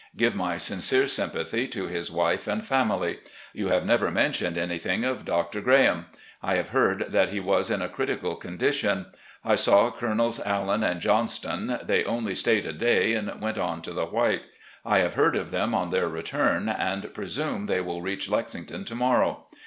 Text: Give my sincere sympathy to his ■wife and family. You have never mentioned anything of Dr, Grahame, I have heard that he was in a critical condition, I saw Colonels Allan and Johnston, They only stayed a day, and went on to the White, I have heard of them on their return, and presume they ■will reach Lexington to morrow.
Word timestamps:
Give 0.17 0.35
my 0.35 0.57
sincere 0.57 1.05
sympathy 1.05 1.67
to 1.67 1.85
his 1.85 2.09
■wife 2.09 2.47
and 2.47 2.65
family. 2.65 3.19
You 3.53 3.67
have 3.67 3.85
never 3.85 4.09
mentioned 4.09 4.57
anything 4.57 5.03
of 5.03 5.25
Dr, 5.25 5.61
Grahame, 5.61 6.05
I 6.41 6.55
have 6.55 6.69
heard 6.69 7.05
that 7.09 7.29
he 7.29 7.39
was 7.39 7.69
in 7.69 7.83
a 7.83 7.87
critical 7.87 8.35
condition, 8.35 9.05
I 9.45 9.53
saw 9.53 9.91
Colonels 9.91 10.39
Allan 10.39 10.83
and 10.83 11.01
Johnston, 11.01 11.77
They 11.83 12.03
only 12.03 12.33
stayed 12.33 12.65
a 12.65 12.73
day, 12.73 13.13
and 13.13 13.39
went 13.39 13.59
on 13.59 13.83
to 13.83 13.93
the 13.93 14.07
White, 14.07 14.45
I 14.83 14.97
have 14.97 15.13
heard 15.13 15.35
of 15.35 15.51
them 15.51 15.75
on 15.75 15.91
their 15.91 16.09
return, 16.09 16.67
and 16.67 17.13
presume 17.13 17.67
they 17.67 17.77
■will 17.77 18.01
reach 18.01 18.27
Lexington 18.27 18.83
to 18.85 18.95
morrow. 18.95 19.45